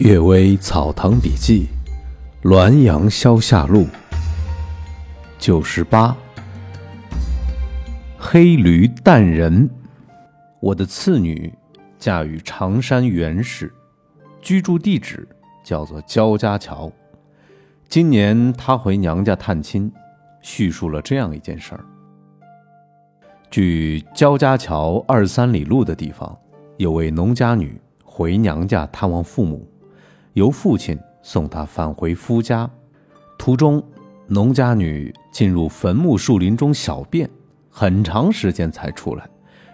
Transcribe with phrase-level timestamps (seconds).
[0.02, 1.68] 《岳微草堂笔记》
[2.50, 3.82] 《滦阳消夏录》
[5.38, 6.16] 九十八。
[8.16, 9.68] 黑驴诞人。
[10.58, 11.52] 我的次女
[11.98, 13.70] 嫁与常山袁氏，
[14.40, 15.28] 居住地址
[15.62, 16.90] 叫做焦家桥。
[17.86, 19.92] 今年她回娘家探亲，
[20.40, 21.84] 叙述了这样一件事儿：
[23.50, 26.34] 距焦家桥二三里路的地方，
[26.78, 29.69] 有位农家女回娘家探望父母。
[30.40, 32.68] 由父亲送她返回夫家，
[33.36, 33.82] 途中，
[34.26, 37.28] 农家女进入坟墓树林中小便，
[37.68, 39.28] 很长时间才出来。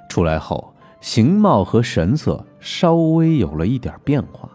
[0.09, 4.51] 出来后，形貌和神色稍微有了一点变化，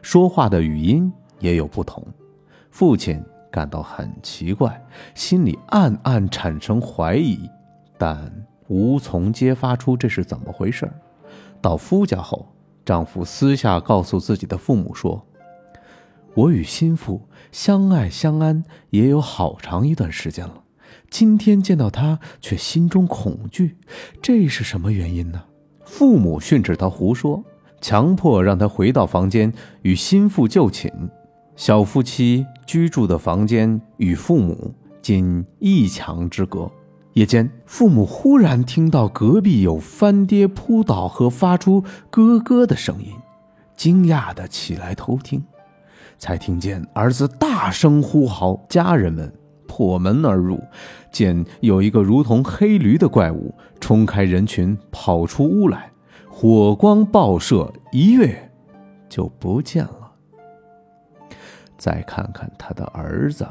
[0.00, 2.02] 说话的语音也有不同。
[2.70, 4.82] 父亲感到很奇怪，
[5.14, 7.38] 心里暗暗产生怀疑，
[7.98, 8.32] 但
[8.68, 10.90] 无从揭发出这是怎么回事。
[11.60, 12.48] 到夫家后，
[12.86, 15.22] 丈夫私下告诉自己的父母说。
[16.34, 20.62] 我与心腹相爱相安也有好长一段时间了，
[21.10, 23.76] 今天见到他却心中恐惧，
[24.22, 25.42] 这是什么原因呢？
[25.84, 27.44] 父母训斥他胡说，
[27.82, 30.90] 强迫让他回到房间与心腹就寝。
[31.54, 36.70] 小夫妻居住的房间与父母仅一墙之隔。
[37.12, 43.12] 夜间，父母忽然听到隔壁有翻跌扑倒和发出咯咯的声音，
[43.76, 45.44] 惊讶的起来偷听。
[46.22, 49.28] 才听见儿子大声呼号，家人们
[49.66, 50.62] 破门而入，
[51.10, 55.90] 见有一个如同黑驴的怪物冲开人群跑出屋来，
[56.30, 58.52] 火光爆射，一跃
[59.08, 60.12] 就不见了。
[61.76, 63.44] 再看看他的儿子，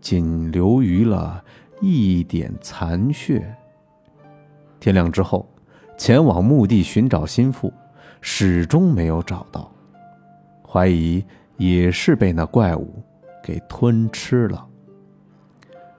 [0.00, 1.40] 仅留余了
[1.80, 3.54] 一点残血。
[4.80, 5.48] 天亮之后，
[5.96, 7.72] 前往墓地寻找心腹，
[8.20, 9.70] 始终没有找到，
[10.66, 11.24] 怀疑。
[11.56, 13.02] 也是被那怪物
[13.42, 14.66] 给吞吃了。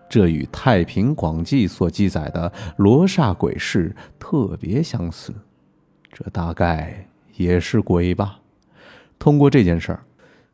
[0.09, 5.33] 这与《太平广记》所记载的罗刹鬼事特别相似，
[6.11, 8.39] 这大概也是鬼吧。
[9.19, 10.03] 通过这件事儿，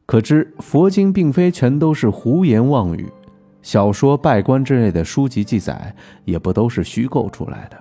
[0.05, 3.07] 可知佛经并非全都是胡言妄语，
[3.61, 7.79] 小说、拜官之类的书籍记载也不都是虚构出来的。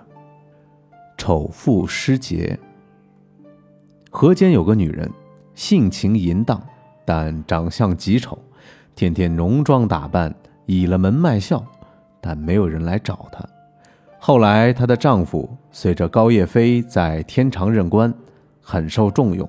[1.16, 2.58] 丑妇失节。
[4.10, 5.10] 河间有个女人，
[5.54, 6.62] 性情淫荡。
[7.04, 8.38] 但长相极丑，
[8.94, 10.34] 天天浓妆打扮，
[10.66, 11.64] 倚了门卖笑，
[12.20, 13.44] 但没有人来找她。
[14.18, 18.12] 后来，她的丈夫随着高叶飞在天长任官，
[18.60, 19.48] 很受重用。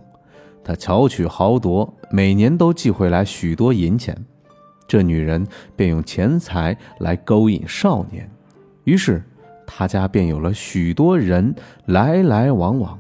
[0.64, 4.18] 他巧取豪夺，每年都寄回来许多银钱。
[4.88, 8.30] 这女人便用钱财来勾引少年，
[8.86, 9.22] 于是
[9.68, 11.54] 他家便有了许多人
[11.86, 12.98] 来来往往。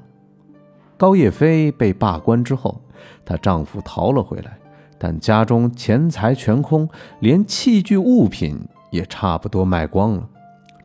[0.97, 2.82] 高叶飞被罢官之后。
[3.25, 4.57] 她丈夫逃了回来，
[4.97, 6.87] 但家中钱财全空，
[7.19, 8.59] 连器具物品
[8.91, 10.29] 也差不多卖光了，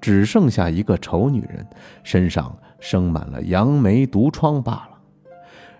[0.00, 1.66] 只剩下一个丑女人，
[2.02, 4.98] 身上生满了杨梅毒疮罢了。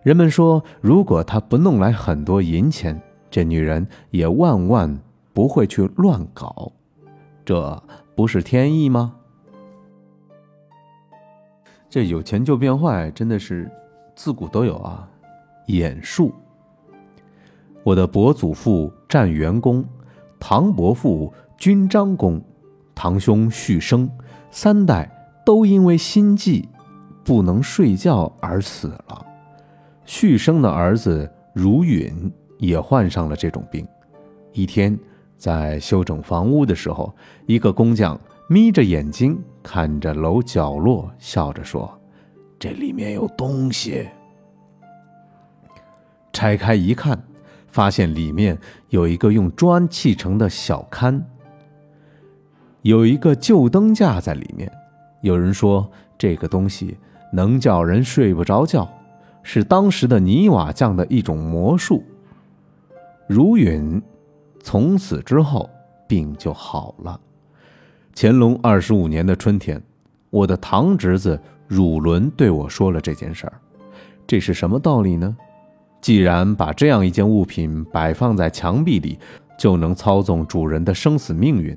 [0.02, 3.00] 人们说，如果她不弄来很多银钱，
[3.30, 4.98] 这女人也万万
[5.32, 6.72] 不会去乱搞，
[7.44, 7.82] 这
[8.14, 9.14] 不是天意吗？
[11.90, 13.70] 这有钱就变坏，真的是
[14.14, 15.08] 自古都有啊，
[15.68, 16.34] 眼术。
[17.82, 19.82] 我的伯祖父战元公，
[20.38, 22.42] 唐伯父君章公，
[22.94, 24.10] 堂兄续生，
[24.50, 25.10] 三代
[25.46, 26.68] 都因为心悸
[27.24, 29.24] 不能睡觉而死了。
[30.04, 33.86] 续生的儿子如允也患上了这种病。
[34.52, 34.98] 一天
[35.36, 37.14] 在修整房屋的时候，
[37.46, 41.90] 一个工匠眯着眼睛看着楼角落，笑着说
[42.58, 44.08] ：“这里面有东西。”
[46.48, 47.22] 拆开一看。
[47.66, 51.20] 发现里面有一个用砖砌成的小龛，
[52.80, 54.72] 有一个旧灯架在里面。
[55.20, 56.96] 有人说这个东西
[57.30, 58.88] 能叫人睡不着觉，
[59.42, 62.02] 是当时的泥瓦匠的一种魔术。
[63.26, 64.02] 如允
[64.62, 65.68] 从此之后
[66.08, 67.20] 病就好了。
[68.16, 69.80] 乾隆二十五年的春天，
[70.30, 73.52] 我的堂侄子汝伦对我说了这件事儿，
[74.26, 75.36] 这是什么道理呢？
[76.00, 79.18] 既然把这样一件物品摆放在墙壁里，
[79.58, 81.76] 就能操纵主人的生死命运，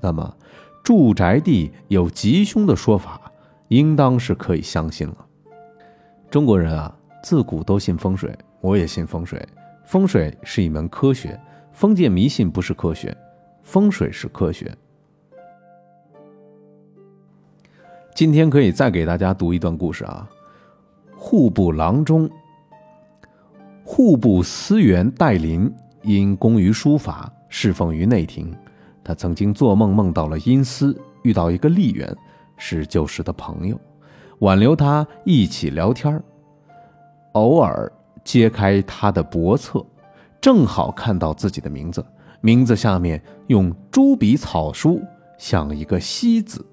[0.00, 0.36] 那么
[0.82, 3.20] 住宅地有吉凶的说法，
[3.68, 5.16] 应当是可以相信了。
[6.30, 9.42] 中国人啊，自古都信风水，我也信风水。
[9.84, 11.38] 风水是一门科学，
[11.72, 13.16] 封建迷信不是科学，
[13.62, 14.70] 风水是科学。
[18.14, 20.28] 今天可以再给大家读一段故事啊，
[21.16, 22.30] 户部郎中。
[24.02, 25.72] 户部司员戴林
[26.02, 28.52] 因工于书法，侍奉于内廷。
[29.04, 32.12] 他曾经做梦梦到了阴司，遇到一个吏员，
[32.56, 33.80] 是旧时的朋友，
[34.40, 36.20] 挽留他一起聊天
[37.34, 37.90] 偶尔
[38.24, 39.80] 揭开他的薄册，
[40.40, 42.04] 正好看到自己的名字，
[42.40, 45.00] 名字下面用朱笔草书，
[45.38, 46.66] 像一个“西”字。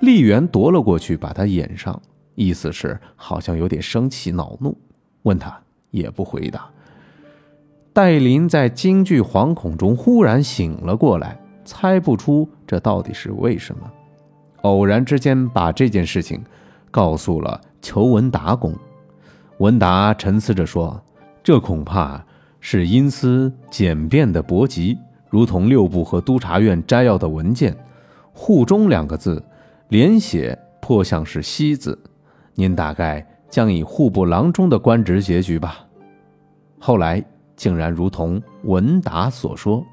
[0.00, 2.02] 吏员夺了过去，把他掩上，
[2.34, 4.76] 意思是好像有点生气恼怒，
[5.22, 5.56] 问他
[5.90, 6.68] 也不回答。
[7.92, 11.38] 戴林在惊惧惶恐中忽然醒了过来。
[11.64, 13.82] 猜不出这到底是为什么，
[14.62, 16.42] 偶然之间把这件事情
[16.90, 18.74] 告诉了裘文达公。
[19.58, 20.98] 文达沉思着说
[21.44, 22.24] ：“这恐怕
[22.58, 24.96] 是因私简便的薄集，
[25.28, 27.76] 如同六部和督察院摘要的文件。
[28.32, 29.44] 户中两个字
[29.88, 31.98] 连写，颇像是西字。
[32.54, 35.84] 您大概将以户部郎中的官职结局吧。”
[36.78, 37.22] 后来
[37.56, 39.84] 竟然如同文达所说。